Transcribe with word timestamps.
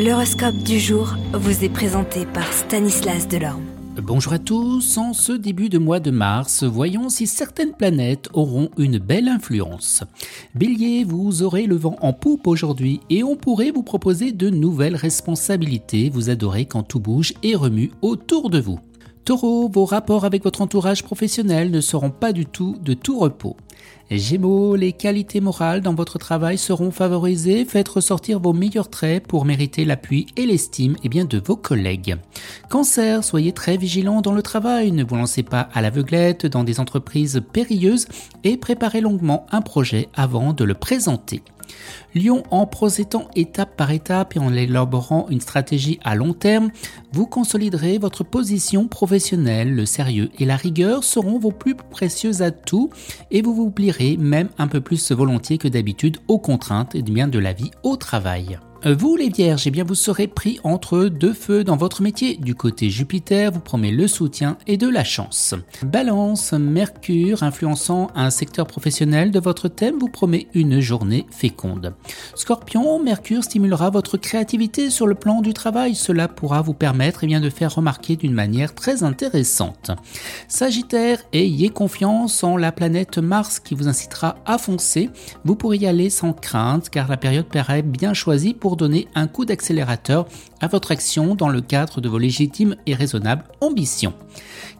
L'horoscope 0.00 0.58
du 0.58 0.78
jour 0.78 1.16
vous 1.32 1.64
est 1.64 1.68
présenté 1.68 2.24
par 2.24 2.52
Stanislas 2.52 3.26
Delorme. 3.26 3.64
Bonjour 4.00 4.32
à 4.32 4.38
tous, 4.38 4.96
en 4.96 5.12
ce 5.12 5.32
début 5.32 5.68
de 5.68 5.78
mois 5.78 5.98
de 5.98 6.12
mars, 6.12 6.62
voyons 6.62 7.08
si 7.08 7.26
certaines 7.26 7.72
planètes 7.72 8.28
auront 8.32 8.70
une 8.78 8.98
belle 8.98 9.26
influence. 9.26 10.04
Bélier, 10.54 11.02
vous 11.02 11.42
aurez 11.42 11.66
le 11.66 11.74
vent 11.74 11.96
en 12.00 12.12
poupe 12.12 12.46
aujourd'hui 12.46 13.00
et 13.10 13.24
on 13.24 13.34
pourrait 13.34 13.72
vous 13.72 13.82
proposer 13.82 14.30
de 14.30 14.50
nouvelles 14.50 14.94
responsabilités, 14.94 16.10
vous 16.10 16.30
adorez 16.30 16.66
quand 16.66 16.84
tout 16.84 17.00
bouge 17.00 17.34
et 17.42 17.56
remue 17.56 17.90
autour 18.00 18.50
de 18.50 18.60
vous. 18.60 18.78
Taureau, 19.24 19.68
vos 19.68 19.84
rapports 19.84 20.24
avec 20.24 20.44
votre 20.44 20.62
entourage 20.62 21.02
professionnel 21.02 21.72
ne 21.72 21.80
seront 21.80 22.10
pas 22.10 22.32
du 22.32 22.46
tout 22.46 22.76
de 22.80 22.94
tout 22.94 23.18
repos. 23.18 23.56
Gémeaux, 24.10 24.74
les 24.74 24.92
qualités 24.92 25.40
morales 25.40 25.82
dans 25.82 25.94
votre 25.94 26.18
travail 26.18 26.56
seront 26.56 26.90
favorisées. 26.90 27.66
Faites 27.66 27.88
ressortir 27.88 28.40
vos 28.40 28.54
meilleurs 28.54 28.88
traits 28.88 29.26
pour 29.26 29.44
mériter 29.44 29.84
l'appui 29.84 30.26
et 30.36 30.46
l'estime 30.46 30.96
eh 31.04 31.10
bien, 31.10 31.26
de 31.26 31.38
vos 31.38 31.56
collègues. 31.56 32.16
Cancer, 32.70 33.22
soyez 33.22 33.52
très 33.52 33.76
vigilant 33.76 34.22
dans 34.22 34.32
le 34.32 34.40
travail. 34.40 34.92
Ne 34.92 35.04
vous 35.04 35.16
lancez 35.16 35.42
pas 35.42 35.68
à 35.74 35.82
l'aveuglette 35.82 36.46
dans 36.46 36.64
des 36.64 36.80
entreprises 36.80 37.42
périlleuses 37.52 38.06
et 38.44 38.56
préparez 38.56 39.02
longuement 39.02 39.44
un 39.50 39.60
projet 39.60 40.08
avant 40.14 40.54
de 40.54 40.64
le 40.64 40.74
présenter. 40.74 41.42
Lyon, 42.14 42.42
en 42.50 42.66
procédant 42.66 43.28
étape 43.36 43.76
par 43.76 43.90
étape 43.90 44.36
et 44.36 44.38
en 44.38 44.52
élaborant 44.52 45.26
une 45.30 45.40
stratégie 45.40 45.98
à 46.02 46.14
long 46.14 46.32
terme, 46.32 46.70
vous 47.12 47.26
consoliderez 47.26 47.98
votre 47.98 48.24
position 48.24 48.88
professionnelle. 48.88 49.74
Le 49.74 49.86
sérieux 49.86 50.30
et 50.38 50.44
la 50.44 50.56
rigueur 50.56 51.04
seront 51.04 51.38
vos 51.38 51.52
plus 51.52 51.74
précieux 51.74 52.42
atouts 52.42 52.90
et 53.30 53.42
vous 53.42 53.54
vous 53.54 53.70
même 54.18 54.48
un 54.58 54.68
peu 54.68 54.80
plus 54.80 55.12
volontiers 55.12 55.58
que 55.58 55.68
d'habitude 55.68 56.18
aux 56.28 56.38
contraintes 56.38 56.94
et 56.94 57.02
bien 57.02 57.28
de 57.28 57.38
la 57.38 57.52
vie 57.52 57.70
au 57.82 57.96
travail. 57.96 58.58
Euh, 58.86 58.94
vous 58.96 59.16
les 59.16 59.28
vierges, 59.28 59.66
eh 59.66 59.72
bien 59.72 59.82
vous 59.82 59.96
serez 59.96 60.28
pris 60.28 60.60
entre 60.62 61.06
deux 61.06 61.32
feux 61.32 61.64
dans 61.64 61.76
votre 61.76 62.00
métier. 62.00 62.36
Du 62.36 62.54
côté 62.54 62.90
Jupiter 62.90 63.50
vous 63.50 63.58
promet 63.58 63.90
le 63.90 64.06
soutien 64.06 64.56
et 64.68 64.76
de 64.76 64.88
la 64.88 65.02
chance. 65.02 65.54
Balance, 65.82 66.52
Mercure 66.52 67.42
influençant 67.42 68.08
un 68.14 68.30
secteur 68.30 68.68
professionnel 68.68 69.32
de 69.32 69.40
votre 69.40 69.66
thème 69.66 69.98
vous 69.98 70.08
promet 70.08 70.46
une 70.54 70.78
journée 70.78 71.26
féconde. 71.30 71.94
Scorpion, 72.36 73.02
Mercure 73.02 73.42
stimulera 73.42 73.90
votre 73.90 74.16
créativité 74.16 74.90
sur 74.90 75.08
le 75.08 75.16
plan 75.16 75.40
du 75.40 75.54
travail. 75.54 75.96
Cela 75.96 76.28
pourra 76.28 76.62
vous 76.62 76.74
permettre 76.74 77.24
eh 77.24 77.26
bien, 77.26 77.40
de 77.40 77.50
faire 77.50 77.74
remarquer 77.74 78.14
d'une 78.14 78.32
manière 78.32 78.76
très 78.76 79.02
intéressante. 79.02 79.90
Sagittaire, 80.46 81.18
ayez 81.32 81.70
confiance 81.70 82.44
en 82.44 82.56
la 82.56 82.70
planète 82.70 83.18
Mars 83.18 83.58
qui 83.58 83.74
vous 83.74 83.88
incitera 83.88 84.36
à 84.46 84.56
foncer. 84.56 85.10
Vous 85.44 85.56
pourrez 85.56 85.78
y 85.78 85.86
aller 85.88 86.10
sans 86.10 86.32
crainte 86.32 86.90
car 86.90 87.08
la 87.08 87.16
période 87.16 87.46
paraît 87.46 87.82
bien 87.82 88.14
choisie 88.14 88.54
donner 88.76 89.08
un 89.14 89.26
coup 89.26 89.44
d'accélérateur 89.44 90.26
à 90.60 90.66
votre 90.66 90.92
action 90.92 91.34
dans 91.34 91.48
le 91.48 91.60
cadre 91.60 92.00
de 92.00 92.08
vos 92.08 92.18
légitimes 92.18 92.76
et 92.86 92.94
raisonnables 92.94 93.44
ambitions. 93.60 94.14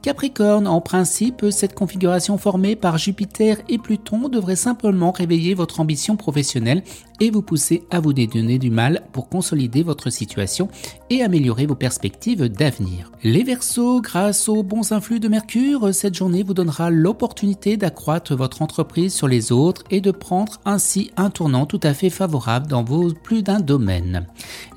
Capricorne, 0.02 0.66
en 0.66 0.80
principe, 0.80 1.46
cette 1.50 1.74
configuration 1.74 2.38
formée 2.38 2.76
par 2.76 2.98
Jupiter 2.98 3.58
et 3.68 3.78
Pluton 3.78 4.28
devrait 4.28 4.56
simplement 4.56 5.10
réveiller 5.10 5.54
votre 5.54 5.80
ambition 5.80 6.16
professionnelle 6.16 6.82
et 7.20 7.30
vous 7.30 7.42
pousser 7.42 7.84
à 7.90 8.00
vous 8.00 8.12
dédonner 8.12 8.58
du 8.58 8.70
mal 8.70 9.02
pour 9.12 9.28
consolider 9.28 9.82
votre 9.82 10.10
situation 10.10 10.68
et 11.10 11.22
améliorer 11.22 11.66
vos 11.66 11.74
perspectives 11.74 12.48
d'avenir. 12.48 13.12
Les 13.22 13.42
Verseaux, 13.42 14.00
grâce 14.00 14.48
aux 14.48 14.62
bons 14.62 14.92
influx 14.92 15.20
de 15.20 15.28
Mercure, 15.28 15.94
cette 15.94 16.14
journée 16.14 16.42
vous 16.42 16.54
donnera 16.54 16.90
l'opportunité 16.90 17.76
d'accroître 17.76 18.36
votre 18.36 18.62
entreprise 18.62 19.14
sur 19.14 19.28
les 19.28 19.52
autres 19.52 19.84
et 19.90 20.00
de 20.00 20.10
prendre 20.10 20.60
ainsi 20.64 21.10
un 21.16 21.30
tournant 21.30 21.66
tout 21.66 21.80
à 21.82 21.94
fait 21.94 22.10
favorable 22.10 22.66
dans 22.66 22.84
vos 22.84 23.12
plus 23.12 23.42
d'un 23.42 23.60
domaine. 23.60 24.26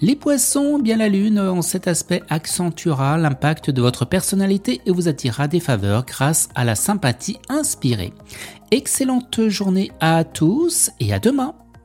Les 0.01 0.15
Poissons, 0.15 0.79
bien 0.79 0.97
la 0.97 1.09
Lune 1.09 1.39
en 1.39 1.61
cet 1.61 1.87
aspect 1.87 2.23
accentuera 2.29 3.17
l'impact 3.17 3.69
de 3.69 3.81
votre 3.81 4.05
personnalité 4.05 4.81
et 4.85 4.91
vous 4.91 5.07
attirera 5.07 5.47
des 5.47 5.59
faveurs 5.59 6.05
grâce 6.05 6.49
à 6.55 6.63
la 6.63 6.75
sympathie 6.75 7.37
inspirée. 7.49 8.13
Excellente 8.71 9.49
journée 9.49 9.91
à 9.99 10.23
tous 10.23 10.91
et 10.99 11.13
à 11.13 11.19
demain. 11.19 11.53